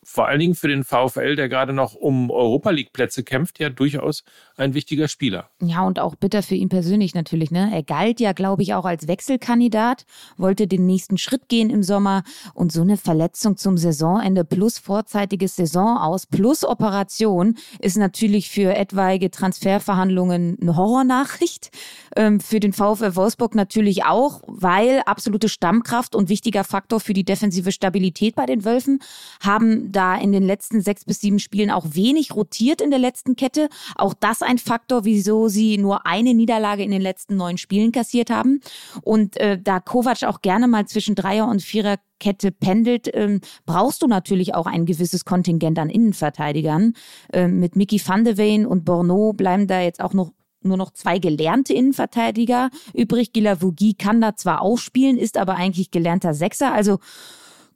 vor 0.03 0.27
allen 0.27 0.39
Dingen 0.39 0.55
für 0.55 0.67
den 0.67 0.83
VfL, 0.83 1.35
der 1.35 1.47
gerade 1.47 1.73
noch 1.73 1.93
um 1.93 2.31
Europa 2.31 2.71
League 2.71 2.91
Plätze 2.91 3.23
kämpft, 3.23 3.59
ja 3.59 3.69
durchaus 3.69 4.23
ein 4.57 4.73
wichtiger 4.73 5.07
Spieler. 5.07 5.49
Ja, 5.61 5.83
und 5.83 5.99
auch 5.99 6.15
bitter 6.15 6.41
für 6.41 6.55
ihn 6.55 6.69
persönlich 6.69 7.13
natürlich. 7.13 7.51
Ne? 7.51 7.69
Er 7.71 7.83
galt 7.83 8.19
ja, 8.19 8.33
glaube 8.33 8.63
ich, 8.63 8.73
auch 8.73 8.85
als 8.85 9.07
Wechselkandidat, 9.07 10.05
wollte 10.37 10.67
den 10.67 10.85
nächsten 10.85 11.17
Schritt 11.17 11.49
gehen 11.49 11.69
im 11.69 11.83
Sommer 11.83 12.23
und 12.53 12.71
so 12.71 12.81
eine 12.81 12.97
Verletzung 12.97 13.57
zum 13.57 13.77
Saisonende 13.77 14.43
plus 14.43 14.79
vorzeitiges 14.79 15.55
Saison 15.55 15.97
aus 15.97 16.25
plus 16.25 16.63
Operation 16.63 17.55
ist 17.79 17.97
natürlich 17.97 18.49
für 18.49 18.75
etwaige 18.75 19.29
Transferverhandlungen 19.29 20.57
eine 20.61 20.75
Horrornachricht. 20.75 21.69
Ähm, 22.15 22.39
für 22.39 22.59
den 22.59 22.73
VfL 22.73 23.15
Wolfsburg 23.15 23.55
natürlich 23.55 24.03
auch, 24.05 24.41
weil 24.47 25.01
absolute 25.05 25.47
Stammkraft 25.47 26.15
und 26.15 26.29
wichtiger 26.29 26.63
Faktor 26.63 26.99
für 26.99 27.13
die 27.13 27.23
defensive 27.23 27.71
Stabilität 27.71 28.35
bei 28.35 28.45
den 28.45 28.65
Wölfen 28.65 28.99
haben 29.41 29.90
da 29.91 30.15
in 30.15 30.31
den 30.31 30.43
letzten 30.43 30.81
sechs 30.81 31.05
bis 31.05 31.19
sieben 31.19 31.39
Spielen 31.39 31.69
auch 31.69 31.85
wenig 31.91 32.35
rotiert 32.35 32.81
in 32.81 32.89
der 32.89 32.99
letzten 32.99 33.35
Kette. 33.35 33.69
Auch 33.95 34.13
das 34.13 34.41
ein 34.41 34.57
Faktor, 34.57 35.05
wieso 35.05 35.47
sie 35.47 35.77
nur 35.77 36.05
eine 36.05 36.33
Niederlage 36.33 36.83
in 36.83 36.91
den 36.91 37.01
letzten 37.01 37.35
neun 37.35 37.57
Spielen 37.57 37.91
kassiert 37.91 38.29
haben. 38.29 38.61
Und 39.03 39.37
äh, 39.37 39.59
da 39.61 39.79
Kovac 39.79 40.23
auch 40.23 40.41
gerne 40.41 40.67
mal 40.67 40.85
zwischen 40.87 41.15
Dreier- 41.15 41.47
und 41.47 41.61
Viererkette 41.61 42.51
pendelt, 42.51 43.09
ähm, 43.13 43.41
brauchst 43.65 44.01
du 44.01 44.07
natürlich 44.07 44.55
auch 44.55 44.65
ein 44.65 44.85
gewisses 44.85 45.25
Kontingent 45.25 45.79
an 45.79 45.89
Innenverteidigern. 45.89 46.93
Ähm, 47.33 47.59
mit 47.59 47.75
Mickey 47.75 48.01
van 48.03 48.23
de 48.23 48.37
Ween 48.37 48.65
und 48.65 48.85
Borneau 48.85 49.33
bleiben 49.33 49.67
da 49.67 49.81
jetzt 49.81 50.01
auch 50.01 50.13
noch 50.13 50.31
nur 50.63 50.77
noch 50.77 50.91
zwei 50.91 51.17
gelernte 51.17 51.73
Innenverteidiger 51.73 52.69
übrig. 52.93 53.33
Gilavougi 53.33 53.95
kann 53.95 54.21
da 54.21 54.35
zwar 54.35 54.61
auch 54.61 54.77
spielen, 54.77 55.17
ist 55.17 55.37
aber 55.37 55.55
eigentlich 55.55 55.91
gelernter 55.91 56.33
Sechser. 56.33 56.71
Also 56.73 56.99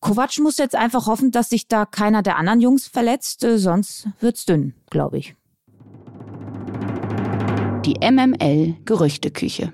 Kovac 0.06 0.38
muss 0.38 0.60
jetzt 0.60 0.76
einfach 0.76 1.08
hoffen, 1.08 1.32
dass 1.32 1.50
sich 1.50 1.68
da 1.68 1.88
keiner 1.88 2.22
der 2.22 2.38
anderen 2.38 2.62
Jungs 2.62 2.86
verletzt, 2.86 3.44
äh, 3.44 3.58
sonst 3.58 4.08
wird's 4.20 4.46
dünn, 4.46 4.76
glaube 4.92 5.18
ich. 5.18 5.36
Die 7.86 7.96
MML 8.00 8.76
Gerüchteküche. 8.86 9.74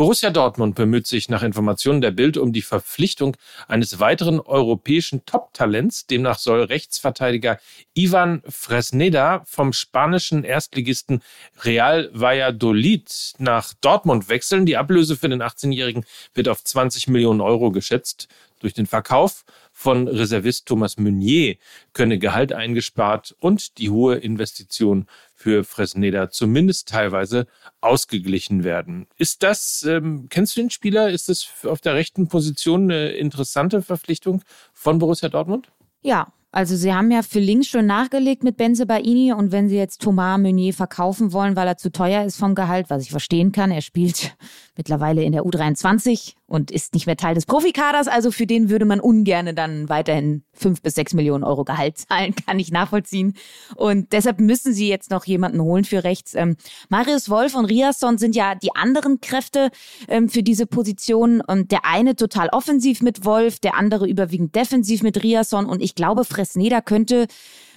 Borussia 0.00 0.30
Dortmund 0.30 0.76
bemüht 0.76 1.06
sich 1.06 1.28
nach 1.28 1.42
Informationen 1.42 2.00
der 2.00 2.10
Bild 2.10 2.38
um 2.38 2.54
die 2.54 2.62
Verpflichtung 2.62 3.36
eines 3.68 4.00
weiteren 4.00 4.40
europäischen 4.40 5.26
Top-Talents. 5.26 6.06
Demnach 6.06 6.38
soll 6.38 6.62
Rechtsverteidiger 6.62 7.60
Ivan 7.92 8.42
Fresneda 8.48 9.42
vom 9.44 9.74
spanischen 9.74 10.42
Erstligisten 10.42 11.22
Real 11.64 12.08
Valladolid 12.14 13.34
nach 13.36 13.74
Dortmund 13.74 14.30
wechseln. 14.30 14.64
Die 14.64 14.78
Ablöse 14.78 15.18
für 15.18 15.28
den 15.28 15.42
18-Jährigen 15.42 16.06
wird 16.32 16.48
auf 16.48 16.64
20 16.64 17.08
Millionen 17.08 17.42
Euro 17.42 17.70
geschätzt. 17.70 18.28
Durch 18.60 18.72
den 18.72 18.86
Verkauf 18.86 19.44
von 19.80 20.08
Reservist 20.08 20.66
Thomas 20.66 20.98
Meunier 20.98 21.56
könne 21.94 22.18
Gehalt 22.18 22.52
eingespart 22.52 23.34
und 23.40 23.78
die 23.78 23.88
hohe 23.88 24.16
Investition 24.16 25.06
für 25.34 25.64
Fresneda 25.64 26.28
zumindest 26.28 26.90
teilweise 26.90 27.46
ausgeglichen 27.80 28.62
werden. 28.62 29.06
Ist 29.16 29.42
das, 29.42 29.82
ähm, 29.88 30.26
kennst 30.28 30.54
du 30.54 30.60
den 30.60 30.68
Spieler? 30.68 31.08
Ist 31.08 31.30
das 31.30 31.48
auf 31.64 31.80
der 31.80 31.94
rechten 31.94 32.28
Position 32.28 32.90
eine 32.90 33.12
interessante 33.12 33.80
Verpflichtung 33.80 34.42
von 34.74 34.98
Borussia 34.98 35.30
Dortmund? 35.30 35.72
Ja, 36.02 36.30
also 36.52 36.76
sie 36.76 36.92
haben 36.92 37.10
ja 37.10 37.22
für 37.22 37.40
links 37.40 37.68
schon 37.68 37.86
nachgelegt 37.86 38.44
mit 38.44 38.58
Benze 38.58 38.84
Baini 38.84 39.32
und 39.32 39.50
wenn 39.50 39.70
sie 39.70 39.76
jetzt 39.76 40.02
Thomas 40.02 40.38
Meunier 40.38 40.74
verkaufen 40.74 41.32
wollen, 41.32 41.56
weil 41.56 41.68
er 41.68 41.78
zu 41.78 41.90
teuer 41.90 42.26
ist 42.26 42.36
vom 42.36 42.54
Gehalt, 42.54 42.90
was 42.90 43.04
ich 43.04 43.10
verstehen 43.10 43.52
kann, 43.52 43.70
er 43.70 43.80
spielt 43.80 44.36
mittlerweile 44.76 45.22
in 45.22 45.32
der 45.32 45.44
U23 45.44 46.34
und 46.50 46.72
ist 46.72 46.94
nicht 46.94 47.06
mehr 47.06 47.16
Teil 47.16 47.36
des 47.36 47.46
Profikaders, 47.46 48.08
also 48.08 48.32
für 48.32 48.44
den 48.44 48.70
würde 48.70 48.84
man 48.84 48.98
ungern 48.98 49.54
dann 49.54 49.88
weiterhin 49.88 50.42
fünf 50.52 50.82
bis 50.82 50.94
sechs 50.94 51.14
Millionen 51.14 51.44
Euro 51.44 51.62
Gehalt 51.62 51.98
zahlen, 51.98 52.34
kann 52.46 52.58
ich 52.58 52.72
nachvollziehen. 52.72 53.34
Und 53.76 54.12
deshalb 54.12 54.40
müssen 54.40 54.74
sie 54.74 54.88
jetzt 54.88 55.12
noch 55.12 55.24
jemanden 55.26 55.60
holen 55.62 55.84
für 55.84 56.02
rechts. 56.02 56.34
Ähm, 56.34 56.56
Marius 56.88 57.30
Wolf 57.30 57.54
und 57.54 57.66
Riasson 57.66 58.18
sind 58.18 58.34
ja 58.34 58.56
die 58.56 58.74
anderen 58.74 59.20
Kräfte 59.20 59.70
ähm, 60.08 60.28
für 60.28 60.42
diese 60.42 60.66
Position 60.66 61.40
und 61.40 61.70
der 61.70 61.84
eine 61.84 62.16
total 62.16 62.48
offensiv 62.48 63.00
mit 63.00 63.24
Wolf, 63.24 63.60
der 63.60 63.76
andere 63.76 64.08
überwiegend 64.08 64.56
defensiv 64.56 65.04
mit 65.04 65.22
Riasson 65.22 65.66
und 65.66 65.80
ich 65.80 65.94
glaube, 65.94 66.24
Fresneda 66.24 66.80
könnte 66.80 67.28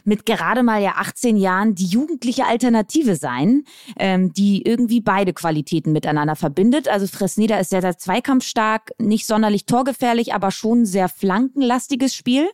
mit 0.03 0.25
gerade 0.25 0.63
mal 0.63 0.81
ja 0.81 0.93
18 0.97 1.37
Jahren 1.37 1.75
die 1.75 1.85
jugendliche 1.85 2.45
Alternative 2.45 3.15
sein, 3.15 3.63
ähm, 3.97 4.33
die 4.33 4.63
irgendwie 4.63 5.01
beide 5.01 5.33
Qualitäten 5.33 5.91
miteinander 5.91 6.35
verbindet. 6.35 6.87
Also 6.87 7.07
Fresneda 7.07 7.57
ist 7.59 7.69
sehr, 7.69 7.81
sehr 7.81 7.97
zweikampfstark, 7.97 8.91
nicht 8.99 9.25
sonderlich 9.25 9.65
torgefährlich, 9.65 10.33
aber 10.33 10.51
schon 10.51 10.85
sehr 10.85 11.09
flankenlastiges 11.09 12.13
Spiel 12.15 12.49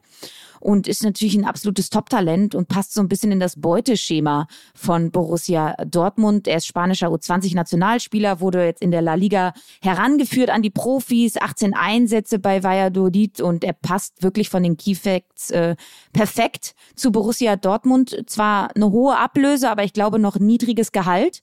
und 0.59 0.87
ist 0.87 1.03
natürlich 1.03 1.35
ein 1.35 1.45
absolutes 1.45 1.89
Top-Talent 1.89 2.55
und 2.55 2.67
passt 2.67 2.93
so 2.93 3.01
ein 3.01 3.07
bisschen 3.07 3.31
in 3.31 3.39
das 3.39 3.59
Beuteschema 3.59 4.47
von 4.73 5.11
Borussia 5.11 5.75
Dortmund. 5.85 6.47
Er 6.47 6.57
ist 6.57 6.67
spanischer 6.67 7.07
U20-Nationalspieler, 7.07 8.39
wurde 8.39 8.65
jetzt 8.65 8.81
in 8.81 8.91
der 8.91 9.01
La 9.01 9.15
Liga 9.15 9.53
herangeführt 9.81 10.49
an 10.49 10.61
die 10.61 10.69
Profis, 10.69 11.37
18 11.37 11.73
Einsätze 11.73 12.39
bei 12.39 12.63
Valladolid 12.63 13.41
und 13.41 13.63
er 13.63 13.73
passt 13.73 14.21
wirklich 14.23 14.49
von 14.49 14.63
den 14.63 14.77
Keyfacts 14.77 15.51
äh, 15.51 15.75
perfekt 16.13 16.75
zu 16.95 17.11
Borussia 17.11 17.55
Dortmund. 17.55 18.23
Zwar 18.27 18.75
eine 18.75 18.91
hohe 18.91 19.17
Ablöse, 19.17 19.69
aber 19.69 19.83
ich 19.83 19.93
glaube 19.93 20.19
noch 20.19 20.39
niedriges 20.39 20.91
Gehalt 20.91 21.41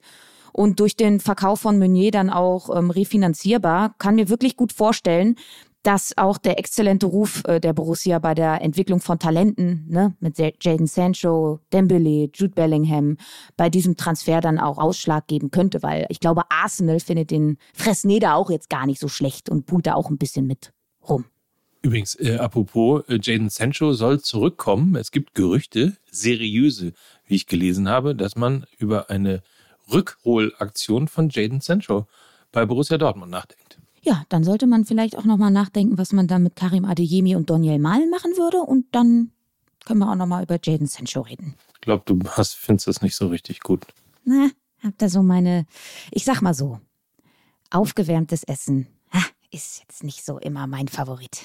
und 0.57 0.81
durch 0.81 0.97
den 0.97 1.21
Verkauf 1.21 1.61
von 1.61 1.79
Meunier 1.79 2.11
dann 2.11 2.31
auch 2.31 2.75
ähm, 2.75 2.91
refinanzierbar. 2.91 3.95
Kann 3.99 4.15
mir 4.15 4.31
wirklich 4.31 4.57
gut 4.57 4.73
vorstellen, 4.73 5.37
dass 5.87 6.19
auch 6.19 6.37
der 6.37 6.59
exzellente 6.59 7.07
Ruf 7.07 7.45
äh, 7.47 7.61
der 7.61 7.73
Borussia 7.73 8.19
bei 8.19 8.35
der 8.35 8.61
Entwicklung 8.61 8.99
von 8.99 9.21
Talenten, 9.21 9.87
ne, 9.89 10.17
mit 10.19 10.37
Jaden 10.37 10.89
Sancho, 10.89 11.61
Dembele, 11.73 12.29
Jude 12.35 12.55
Bellingham, 12.55 13.19
bei 13.57 13.71
diesem 13.71 13.97
Transfer 13.97 14.41
dann 14.41 14.59
auch 14.59 14.79
Ausschlag 14.79 15.29
geben 15.29 15.53
könnte, 15.53 15.85
weil 15.85 16.07
ich 16.09 16.19
glaube, 16.19 16.43
Arsenal 16.51 16.99
findet 16.99 17.31
den 17.31 17.59
Fresneda 17.73 18.35
auch 18.35 18.51
jetzt 18.51 18.69
gar 18.69 18.85
nicht 18.85 18.99
so 18.99 19.07
schlecht 19.07 19.49
und 19.49 19.67
pult 19.67 19.87
da 19.87 19.95
auch 19.95 20.11
ein 20.11 20.19
bisschen 20.19 20.49
mit 20.49 20.73
rum. 21.09 21.25
Übrigens, 21.83 22.17
äh, 22.17 22.37
apropos, 22.39 23.05
äh, 23.09 23.21
Jaden 23.23 23.49
Sancho 23.49 23.93
soll 23.93 24.21
zurückkommen. 24.21 24.97
Es 24.97 25.13
gibt 25.13 25.37
Gerüchte, 25.37 25.97
seriöse, 26.11 26.95
wie 27.27 27.37
ich 27.37 27.47
gelesen 27.47 27.89
habe, 27.89 28.17
dass 28.17 28.35
man 28.35 28.67
über 28.77 29.09
eine 29.09 29.41
Rückholaktion 29.93 31.07
von 31.07 31.29
Jaden 31.29 31.61
Sancho 31.61 32.09
bei 32.51 32.67
Borussia 32.67 32.99
Dortmund 32.99 33.31
nachdenkt. 33.31 33.79
Ja, 34.07 34.25
dann 34.29 34.45
sollte 34.45 34.67
man 34.67 34.85
vielleicht 34.85 35.19
auch 35.19 35.25
nochmal 35.25 35.51
nachdenken, 35.51 35.99
was 35.99 36.13
man 36.13 36.29
da 36.29 36.39
mit 36.39 36.55
Karim 36.55 36.85
Adeyemi 36.85 37.35
und 37.35 37.51
Daniel 37.51 37.79
Malen 37.79 38.09
machen 38.09 38.33
würde. 38.37 38.59
Und 38.59 38.87
dann 38.93 39.33
können 39.85 39.99
wir 39.99 40.11
auch 40.11 40.15
nochmal 40.15 40.45
über 40.45 40.59
Jaden 40.63 40.87
Sancho 40.87 41.23
reden. 41.23 41.57
Ich 41.75 41.81
glaube, 41.81 42.05
du 42.07 42.19
hast, 42.31 42.55
findest 42.55 42.87
das 42.87 43.03
nicht 43.03 43.17
so 43.17 43.27
richtig 43.29 43.61
gut. 43.61 43.85
Na, 44.25 44.51
hab 44.83 44.97
da 44.99 45.09
so 45.09 45.23
meine, 45.23 45.67
ich 46.13 46.25
sag 46.25 46.41
mal 46.41 46.55
so, 46.55 46.81
aufgewärmtes 47.71 48.45
Essen 48.45 48.87
ist 49.51 49.81
jetzt 49.81 50.05
nicht 50.05 50.25
so 50.25 50.39
immer 50.39 50.67
mein 50.67 50.89
Favorit. 50.89 51.45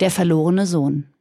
Der 0.00 0.10
verlorene 0.10 0.66
Sohn. 0.66 1.11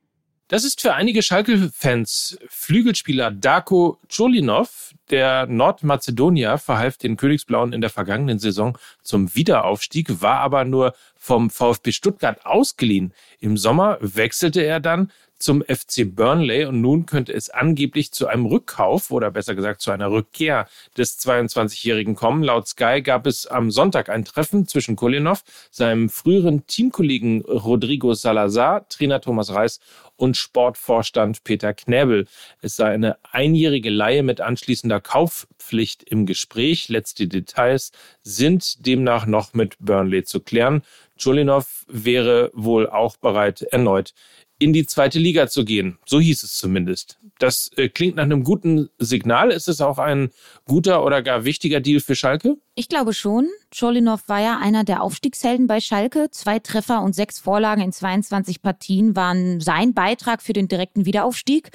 Das 0.52 0.66
ist 0.66 0.82
für 0.82 0.96
einige 0.96 1.22
Schalke-Fans 1.22 2.38
Flügelspieler 2.50 3.32
Darko 3.32 4.00
Cholinov. 4.14 4.94
Der 5.10 5.48
Nordmazedonier 5.48 6.58
verhalf 6.58 6.98
den 6.98 7.16
Königsblauen 7.16 7.72
in 7.72 7.80
der 7.80 7.90
vergangenen 7.90 8.38
Saison 8.38 8.78
zum 9.02 9.34
Wiederaufstieg, 9.34 10.22
war 10.22 10.40
aber 10.40 10.66
nur 10.66 10.94
vom 11.16 11.50
VfB 11.50 11.94
Stuttgart 11.94 12.46
ausgeliehen. 12.46 13.14
Im 13.40 13.56
Sommer 13.56 13.98
wechselte 14.02 14.60
er 14.60 14.82
dann 14.82 15.10
zum 15.42 15.64
FC 15.64 16.04
Burnley 16.06 16.66
und 16.66 16.82
nun 16.82 17.06
könnte 17.06 17.34
es 17.34 17.50
angeblich 17.50 18.12
zu 18.12 18.28
einem 18.28 18.46
Rückkauf 18.46 19.12
oder 19.12 19.32
besser 19.32 19.56
gesagt 19.56 19.82
zu 19.82 19.92
einer 19.92 20.12
Rückkehr 20.12 20.68
des 20.98 21.20
22-Jährigen 21.20 22.16
kommen. 22.16 22.44
Laut 22.44 22.68
Sky 22.68 23.02
gab 23.02 23.28
es 23.28 23.48
am 23.48 23.72
Sonntag 23.72 24.10
ein 24.10 24.26
Treffen 24.26 24.68
zwischen 24.68 24.96
Kolinov, 24.96 25.44
seinem 25.72 26.10
früheren 26.10 26.66
Teamkollegen 26.68 27.42
Rodrigo 27.42 28.14
Salazar, 28.14 28.88
Trainer 28.90 29.22
Thomas 29.22 29.54
Reis 29.54 29.80
und 30.16 30.38
Sportvorstand 30.38 31.44
Peter 31.44 31.74
Knäbel. 31.74 32.28
Es 32.62 32.76
sei 32.76 32.92
eine 32.92 33.18
einjährige 33.32 33.90
Leihe 33.90 34.24
mit 34.24 34.40
anschließender 34.40 35.02
Kaufpflicht 35.02 36.04
im 36.04 36.26
Gespräch. 36.26 36.90
Letzte 36.90 37.28
Details 37.28 37.92
sind 38.22 38.86
demnach 38.86 39.26
noch 39.26 39.54
mit 39.54 39.78
Burnley 39.80 40.24
zu 40.24 40.40
klären. 40.40 40.84
Chulinov 41.18 41.86
wäre 41.88 42.52
wohl 42.54 42.90
auch 42.90 43.18
bereit, 43.18 43.62
erneut 43.64 44.14
in 44.62 44.74
die 44.74 44.86
zweite 44.86 45.18
Liga 45.18 45.48
zu 45.48 45.66
gehen. 45.66 45.98
So 46.06 46.20
hieß 46.20 46.44
es 46.44 46.56
zumindest. 46.56 47.18
Das 47.40 47.72
äh, 47.76 47.90
klingt 47.90 48.18
nach 48.18 48.24
einem 48.24 48.44
guten 48.44 48.90
Signal. 49.00 49.50
Ist 49.50 49.68
es 49.68 49.82
auch 49.82 49.98
ein 49.98 50.30
guter 50.66 51.04
oder 51.04 51.24
gar 51.24 51.44
wichtiger 51.44 51.80
Deal 51.80 52.00
für 52.00 52.16
Schalke? 52.16 52.58
Ich 52.76 52.88
glaube 52.88 53.14
schon. 53.14 53.50
Cholinov 53.76 54.28
war 54.28 54.40
ja 54.40 54.60
einer 54.62 54.84
der 54.84 55.02
Aufstiegshelden 55.02 55.66
bei 55.66 55.80
Schalke. 55.80 56.30
Zwei 56.30 56.60
Treffer 56.60 57.02
und 57.02 57.16
sechs 57.16 57.40
Vorlagen 57.40 57.82
in 57.82 57.92
22 57.92 58.62
Partien 58.62 59.16
waren 59.16 59.60
sein 59.60 59.96
Beitrag 59.96 60.44
für 60.44 60.54
den 60.54 60.68
direkten 60.68 61.06
Wiederaufstieg. 61.06 61.72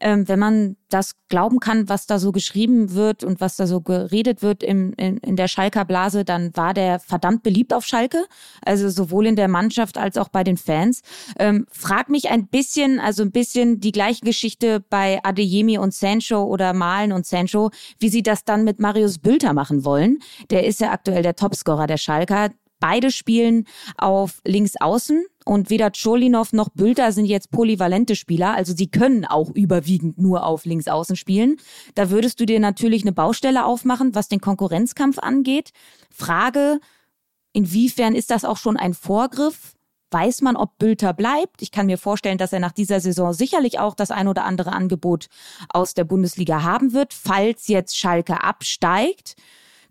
Ähm, 0.00 0.28
wenn 0.28 0.38
man 0.38 0.76
das 0.88 1.16
glauben 1.28 1.60
kann, 1.60 1.88
was 1.88 2.06
da 2.06 2.18
so 2.18 2.32
geschrieben 2.32 2.94
wird 2.94 3.24
und 3.24 3.40
was 3.40 3.56
da 3.56 3.66
so 3.66 3.80
geredet 3.80 4.42
wird 4.42 4.62
im, 4.62 4.94
in, 4.96 5.18
in 5.18 5.36
der 5.36 5.48
Schalker 5.48 5.84
Blase, 5.84 6.24
dann 6.24 6.56
war 6.56 6.72
der 6.74 6.98
verdammt 6.98 7.42
beliebt 7.42 7.74
auf 7.74 7.84
Schalke. 7.84 8.24
Also 8.64 8.88
sowohl 8.88 9.26
in 9.26 9.36
der 9.36 9.48
Mannschaft 9.48 9.98
als 9.98 10.16
auch 10.16 10.28
bei 10.28 10.44
den 10.44 10.56
Fans. 10.56 11.02
Ähm, 11.38 11.66
frag 11.70 12.08
mich 12.08 12.30
ein 12.30 12.46
bisschen, 12.46 13.00
also 13.00 13.22
ein 13.22 13.32
bisschen 13.32 13.80
die 13.80 13.92
gleiche 13.92 14.24
Geschichte 14.24 14.80
bei 14.88 15.20
Adeyemi 15.22 15.78
und 15.78 15.94
Sancho 15.94 16.44
oder 16.44 16.72
Malen 16.72 17.12
und 17.12 17.26
Sancho, 17.26 17.70
wie 17.98 18.08
sie 18.08 18.22
das 18.22 18.44
dann 18.44 18.64
mit 18.64 18.80
Marius 18.80 19.18
Bülter 19.18 19.52
machen 19.52 19.84
wollen. 19.84 20.18
Der 20.50 20.66
ist 20.66 20.80
ja 20.80 20.92
aktuell 20.92 21.22
der 21.22 21.36
Topscorer 21.36 21.86
der 21.86 21.98
Schalker. 21.98 22.50
Beide 22.80 23.10
spielen 23.10 23.66
auf 23.96 24.40
links 24.44 24.74
außen 24.78 25.24
und 25.44 25.70
weder 25.70 25.90
Cholinov 25.90 26.52
noch 26.52 26.68
Bülter 26.68 27.10
sind 27.10 27.24
jetzt 27.24 27.50
polyvalente 27.50 28.14
Spieler, 28.14 28.54
also 28.54 28.74
sie 28.74 28.88
können 28.88 29.24
auch 29.24 29.50
überwiegend 29.50 30.18
nur 30.18 30.44
auf 30.44 30.64
links 30.64 30.86
außen 30.86 31.16
spielen. 31.16 31.56
Da 31.94 32.10
würdest 32.10 32.38
du 32.38 32.46
dir 32.46 32.60
natürlich 32.60 33.02
eine 33.02 33.12
Baustelle 33.12 33.64
aufmachen, 33.64 34.14
was 34.14 34.28
den 34.28 34.40
Konkurrenzkampf 34.40 35.18
angeht. 35.18 35.70
Frage, 36.10 36.80
inwiefern 37.52 38.14
ist 38.14 38.30
das 38.30 38.44
auch 38.44 38.58
schon 38.58 38.76
ein 38.76 38.94
Vorgriff? 38.94 39.74
Weiß 40.10 40.40
man, 40.40 40.56
ob 40.56 40.78
Bülter 40.78 41.12
bleibt? 41.12 41.60
Ich 41.60 41.70
kann 41.70 41.86
mir 41.86 41.98
vorstellen, 41.98 42.38
dass 42.38 42.52
er 42.52 42.60
nach 42.60 42.72
dieser 42.72 43.00
Saison 43.00 43.32
sicherlich 43.32 43.78
auch 43.78 43.94
das 43.94 44.10
ein 44.10 44.28
oder 44.28 44.44
andere 44.44 44.72
Angebot 44.72 45.26
aus 45.68 45.94
der 45.94 46.04
Bundesliga 46.04 46.62
haben 46.62 46.92
wird, 46.92 47.12
falls 47.12 47.68
jetzt 47.68 47.98
Schalke 47.98 48.42
absteigt 48.42 49.34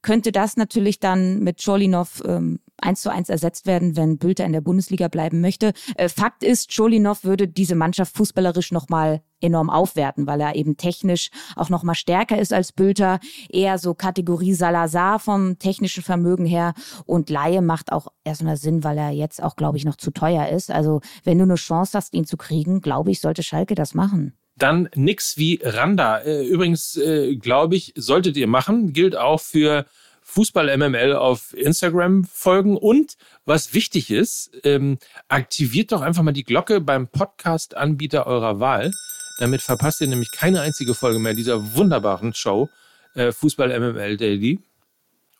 könnte 0.01 0.31
das 0.31 0.55
natürlich 0.57 0.99
dann 0.99 1.39
mit 1.39 1.61
Cholinov 1.63 2.23
ähm, 2.25 2.59
eins 2.81 3.01
zu 3.01 3.11
eins 3.11 3.29
ersetzt 3.29 3.65
werden, 3.65 3.95
wenn 3.95 4.17
Bülter 4.17 4.45
in 4.45 4.53
der 4.53 4.61
Bundesliga 4.61 5.07
bleiben 5.07 5.41
möchte. 5.41 5.73
Äh, 5.95 6.09
Fakt 6.09 6.43
ist, 6.43 6.75
Cholinov 6.75 7.23
würde 7.23 7.47
diese 7.47 7.75
Mannschaft 7.75 8.15
fußballerisch 8.15 8.71
nochmal 8.71 9.21
enorm 9.41 9.69
aufwerten, 9.69 10.27
weil 10.27 10.41
er 10.41 10.55
eben 10.55 10.77
technisch 10.77 11.29
auch 11.55 11.69
nochmal 11.69 11.95
stärker 11.95 12.39
ist 12.39 12.53
als 12.53 12.71
Bülter. 12.71 13.19
Eher 13.49 13.77
so 13.77 13.93
Kategorie 13.93 14.53
Salazar 14.53 15.19
vom 15.19 15.59
technischen 15.59 16.03
Vermögen 16.03 16.45
her. 16.45 16.73
Und 17.05 17.29
Laie 17.29 17.61
macht 17.61 17.91
auch 17.91 18.07
erstmal 18.23 18.57
Sinn, 18.57 18.83
weil 18.83 18.97
er 18.97 19.11
jetzt 19.11 19.41
auch, 19.41 19.55
glaube 19.55 19.77
ich, 19.77 19.85
noch 19.85 19.95
zu 19.95 20.11
teuer 20.11 20.47
ist. 20.47 20.71
Also 20.71 21.01
wenn 21.23 21.37
du 21.37 21.43
eine 21.43 21.55
Chance 21.55 21.97
hast, 21.97 22.13
ihn 22.13 22.25
zu 22.25 22.37
kriegen, 22.37 22.81
glaube 22.81 23.11
ich, 23.11 23.21
sollte 23.21 23.43
Schalke 23.43 23.75
das 23.75 23.93
machen. 23.93 24.33
Dann 24.55 24.89
nix 24.95 25.37
wie 25.37 25.59
Randa. 25.61 26.17
Äh, 26.19 26.47
übrigens, 26.47 26.97
äh, 26.97 27.35
glaube 27.35 27.75
ich, 27.75 27.93
solltet 27.95 28.37
ihr 28.37 28.47
machen. 28.47 28.91
Gilt 28.91 29.15
auch 29.15 29.39
für 29.39 29.85
Fußball 30.29 30.77
MML 30.77 31.15
auf 31.15 31.53
Instagram 31.53 32.25
folgen. 32.25 32.75
Und 32.75 33.15
was 33.45 33.73
wichtig 33.73 34.11
ist, 34.11 34.51
ähm, 34.63 34.99
aktiviert 35.29 35.93
doch 35.93 36.01
einfach 36.01 36.21
mal 36.21 36.33
die 36.33 36.43
Glocke 36.43 36.81
beim 36.81 37.07
Podcast-Anbieter 37.07 38.27
eurer 38.27 38.59
Wahl. 38.59 38.91
Damit 39.39 39.61
verpasst 39.61 40.01
ihr 40.01 40.07
nämlich 40.07 40.31
keine 40.31 40.61
einzige 40.61 40.93
Folge 40.93 41.17
mehr 41.17 41.33
dieser 41.33 41.75
wunderbaren 41.75 42.33
Show 42.33 42.69
äh, 43.15 43.31
Fußball 43.31 43.69
MML 43.79 44.17
Daily. 44.17 44.59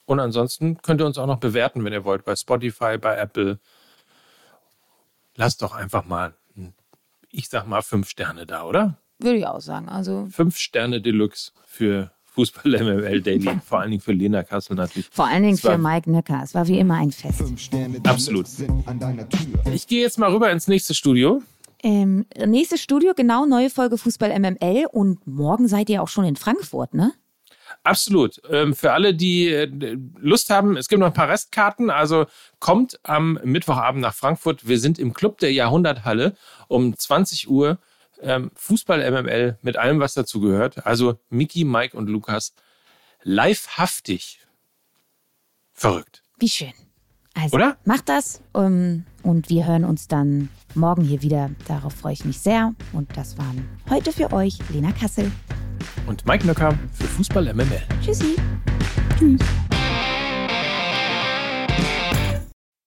Und 0.06 0.22
ansonsten 0.22 0.82
könnt 0.82 1.02
ihr 1.02 1.06
uns 1.06 1.18
auch 1.18 1.28
noch 1.28 1.40
bewerten, 1.40 1.84
wenn 1.84 1.92
ihr 1.92 2.06
wollt, 2.06 2.24
bei 2.24 2.36
Spotify, 2.38 2.98
bei 2.98 3.18
Apple. 3.18 3.60
Lasst 5.36 5.62
doch 5.62 5.76
einfach 5.76 6.06
mal, 6.06 6.34
ich 7.30 7.50
sag 7.50 7.68
mal, 7.68 7.82
fünf 7.82 8.10
Sterne 8.10 8.46
da, 8.46 8.64
oder? 8.64 8.98
Würde 9.20 9.38
ich 9.38 9.46
auch 9.46 9.60
sagen. 9.60 9.90
Also 9.90 10.28
Fünf 10.32 10.58
Sterne 10.58 11.02
Deluxe 11.02 11.52
für 11.66 12.12
Fußball 12.38 12.84
MML 12.84 13.22
Daily. 13.24 13.50
Vor 13.66 13.80
allen 13.80 13.90
Dingen 13.90 14.02
für 14.02 14.12
Lena 14.12 14.44
Kassel 14.44 14.76
natürlich. 14.76 15.10
Vor 15.12 15.26
allen 15.26 15.42
Dingen 15.42 15.58
für 15.58 15.76
Mike 15.76 16.10
Nöcker. 16.10 16.42
Es 16.44 16.54
war 16.54 16.68
wie 16.68 16.78
immer 16.78 16.94
ein 16.94 17.12
Fest. 17.12 17.42
Absolut. 18.04 18.46
Ich 19.74 19.88
gehe 19.88 20.04
jetzt 20.04 20.20
mal 20.20 20.32
rüber 20.32 20.52
ins 20.52 20.68
nächste 20.68 20.94
Studio. 20.94 21.42
Ähm, 21.82 22.28
nächstes 22.46 22.82
Studio, 22.82 23.14
genau, 23.16 23.48
neue 23.48 23.72
Folge 23.72 23.98
Fußball 23.98 24.38
MML. 24.40 24.86
Und 24.92 25.26
morgen 25.26 25.68
seid 25.68 25.90
ihr 25.90 26.04
auch 26.04 26.10
schon 26.10 26.26
in 26.26 26.36
Frankfurt, 26.36 26.94
ne? 26.94 27.12
Absolut. 27.84 28.40
Ähm, 28.52 28.76
für 28.76 28.94
alle, 28.94 29.16
die 29.16 29.48
äh, 29.48 29.98
Lust 30.20 30.52
haben, 30.52 30.78
es 30.78 30.90
gibt 30.90 31.00
noch 31.00 31.08
ein 31.08 31.14
paar 31.14 31.30
Restkarten. 31.30 31.90
Also 31.90 32.28
kommt 32.60 33.00
am 33.02 33.40
Mittwochabend 33.44 34.02
nach 34.02 34.14
Frankfurt. 34.14 34.68
Wir 34.68 34.80
sind 34.80 35.00
im 35.00 35.14
Club 35.14 35.40
der 35.40 35.54
Jahrhunderthalle 35.54 36.36
um 36.68 36.96
20 36.96 37.50
Uhr 37.50 37.80
ähm, 38.22 38.52
Fußball 38.56 39.00
MML 39.12 39.58
mit 39.62 39.78
allem, 39.78 40.00
was 40.00 40.14
dazu 40.14 40.40
gehört. 40.40 40.86
Also 40.86 41.20
Miki, 41.30 41.64
Mike 41.64 41.96
und 41.96 42.08
Lukas 42.08 42.54
livehaftig. 43.24 44.46
Verrückt. 45.74 46.24
Wie 46.40 46.50
schön. 46.50 46.74
Also, 47.34 47.56
Oder? 47.56 47.78
Macht 47.86 48.10
das 48.10 48.42
um, 48.54 49.06
und 49.22 49.50
wir 49.50 49.68
hören 49.68 49.86
uns 49.86 50.08
dann 50.08 50.50
morgen 50.74 51.04
hier 51.04 51.22
wieder. 51.22 51.52
Darauf 51.68 51.94
freue 51.94 52.14
ich 52.14 52.26
mich 52.26 52.40
sehr. 52.40 52.74
Und 52.94 53.16
das 53.16 53.38
waren 53.38 53.68
heute 53.90 54.12
für 54.12 54.34
euch 54.34 54.58
Lena 54.70 54.92
Kassel. 54.92 55.32
Und 56.08 56.26
Mike 56.26 56.48
Nöcker 56.48 56.78
für 56.94 57.04
Fußball 57.04 57.54
MML. 57.54 57.84
Tschüssi. 58.02 58.36
Tschüss. 59.20 59.40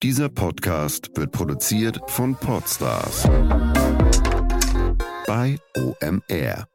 Dieser 0.02 0.30
Podcast 0.30 1.10
wird 1.14 1.30
produziert 1.30 2.00
von 2.06 2.34
Podstars 2.34 3.28
bei 5.30 5.60
OMR. 5.76 6.69